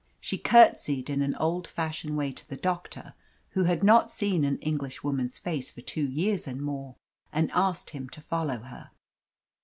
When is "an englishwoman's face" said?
4.43-5.69